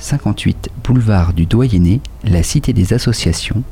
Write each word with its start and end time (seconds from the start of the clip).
58 0.00 0.70
boulevard 0.82 1.32
du 1.32 1.46
Doyenné, 1.46 2.00
la 2.24 2.42
cité 2.42 2.72
des 2.72 2.92
associations, 2.92 3.62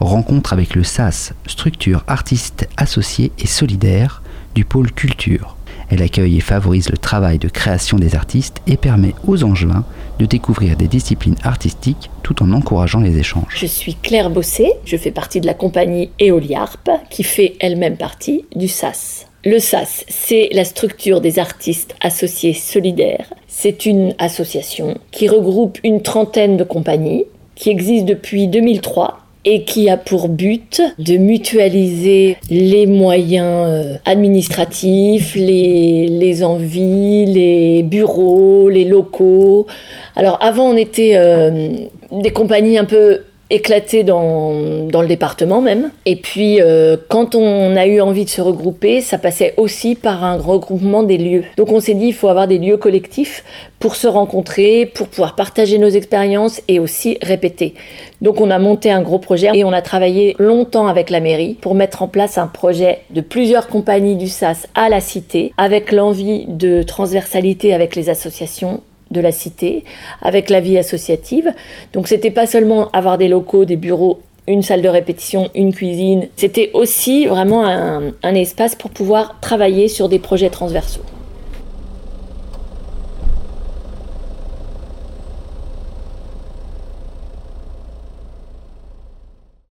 rencontre 0.00 0.52
avec 0.52 0.74
le 0.74 0.84
SAS, 0.84 1.32
structure 1.46 2.04
artiste 2.06 2.68
associée 2.76 3.32
et 3.38 3.46
solidaire 3.46 4.22
du 4.54 4.64
pôle 4.64 4.92
culture. 4.92 5.56
Elle 5.88 6.02
accueille 6.02 6.36
et 6.36 6.40
favorise 6.40 6.90
le 6.90 6.98
travail 6.98 7.38
de 7.38 7.48
création 7.48 7.96
des 7.96 8.16
artistes 8.16 8.60
et 8.66 8.76
permet 8.76 9.14
aux 9.26 9.44
Angevins 9.44 9.84
de 10.18 10.26
découvrir 10.26 10.76
des 10.76 10.88
disciplines 10.88 11.36
artistiques 11.44 12.10
tout 12.22 12.42
en 12.42 12.52
encourageant 12.52 13.00
les 13.00 13.18
échanges. 13.18 13.54
Je 13.56 13.66
suis 13.66 13.94
Claire 13.94 14.30
Bossé, 14.30 14.72
je 14.84 14.96
fais 14.96 15.12
partie 15.12 15.40
de 15.40 15.46
la 15.46 15.54
compagnie 15.54 16.10
Eoliarp 16.20 16.90
qui 17.10 17.22
fait 17.22 17.54
elle-même 17.60 17.96
partie 17.96 18.44
du 18.56 18.66
SAS. 18.66 19.26
Le 19.46 19.60
SAS, 19.60 20.04
c'est 20.08 20.48
la 20.50 20.64
structure 20.64 21.20
des 21.20 21.38
artistes 21.38 21.94
associés 22.00 22.52
solidaires. 22.52 23.32
C'est 23.46 23.86
une 23.86 24.12
association 24.18 24.98
qui 25.12 25.28
regroupe 25.28 25.78
une 25.84 26.02
trentaine 26.02 26.56
de 26.56 26.64
compagnies 26.64 27.26
qui 27.54 27.70
existe 27.70 28.06
depuis 28.06 28.48
2003 28.48 29.18
et 29.44 29.62
qui 29.62 29.88
a 29.88 29.96
pour 29.96 30.28
but 30.28 30.82
de 30.98 31.16
mutualiser 31.16 32.38
les 32.50 32.88
moyens 32.88 33.68
euh, 33.68 33.94
administratifs, 34.04 35.36
les, 35.36 36.42
envies, 36.42 37.26
les 37.26 37.84
bureaux, 37.84 38.68
les 38.68 38.84
locaux. 38.84 39.68
Alors 40.16 40.38
avant, 40.42 40.70
on 40.70 40.76
était 40.76 41.12
euh, 41.14 41.68
des 42.10 42.32
compagnies 42.32 42.78
un 42.78 42.84
peu 42.84 43.20
éclaté 43.50 44.02
dans, 44.02 44.86
dans, 44.88 45.02
le 45.02 45.08
département 45.08 45.60
même. 45.60 45.90
Et 46.04 46.16
puis, 46.16 46.60
euh, 46.60 46.96
quand 47.08 47.34
on 47.34 47.76
a 47.76 47.86
eu 47.86 48.00
envie 48.00 48.24
de 48.24 48.30
se 48.30 48.40
regrouper, 48.40 49.00
ça 49.00 49.18
passait 49.18 49.54
aussi 49.56 49.94
par 49.94 50.24
un 50.24 50.36
regroupement 50.36 51.02
des 51.02 51.18
lieux. 51.18 51.44
Donc 51.56 51.70
on 51.70 51.80
s'est 51.80 51.94
dit, 51.94 52.06
il 52.06 52.14
faut 52.14 52.28
avoir 52.28 52.48
des 52.48 52.58
lieux 52.58 52.76
collectifs 52.76 53.44
pour 53.78 53.94
se 53.94 54.06
rencontrer, 54.06 54.86
pour 54.86 55.08
pouvoir 55.08 55.36
partager 55.36 55.78
nos 55.78 55.88
expériences 55.88 56.60
et 56.66 56.80
aussi 56.80 57.18
répéter. 57.22 57.74
Donc 58.20 58.40
on 58.40 58.50
a 58.50 58.58
monté 58.58 58.90
un 58.90 59.02
gros 59.02 59.18
projet 59.18 59.50
et 59.54 59.64
on 59.64 59.72
a 59.72 59.82
travaillé 59.82 60.34
longtemps 60.38 60.88
avec 60.88 61.10
la 61.10 61.20
mairie 61.20 61.54
pour 61.60 61.74
mettre 61.74 62.02
en 62.02 62.08
place 62.08 62.38
un 62.38 62.46
projet 62.46 63.00
de 63.10 63.20
plusieurs 63.20 63.68
compagnies 63.68 64.16
du 64.16 64.28
SAS 64.28 64.66
à 64.74 64.88
la 64.88 65.00
cité, 65.00 65.52
avec 65.56 65.92
l'envie 65.92 66.46
de 66.48 66.82
transversalité 66.82 67.74
avec 67.74 67.94
les 67.94 68.08
associations 68.08 68.80
de 69.10 69.20
la 69.20 69.32
cité, 69.32 69.84
avec 70.20 70.50
la 70.50 70.60
vie 70.60 70.78
associative. 70.78 71.52
Donc 71.92 72.08
c'était 72.08 72.30
pas 72.30 72.46
seulement 72.46 72.90
avoir 72.92 73.18
des 73.18 73.28
locaux, 73.28 73.64
des 73.64 73.76
bureaux, 73.76 74.20
une 74.48 74.62
salle 74.62 74.82
de 74.82 74.88
répétition, 74.88 75.50
une 75.54 75.74
cuisine, 75.74 76.28
c'était 76.36 76.70
aussi 76.72 77.26
vraiment 77.26 77.66
un, 77.66 78.12
un 78.22 78.34
espace 78.34 78.74
pour 78.74 78.90
pouvoir 78.90 79.40
travailler 79.40 79.88
sur 79.88 80.08
des 80.08 80.18
projets 80.18 80.50
transversaux. 80.50 81.02